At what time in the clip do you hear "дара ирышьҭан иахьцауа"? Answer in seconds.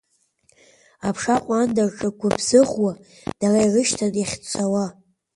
3.39-4.85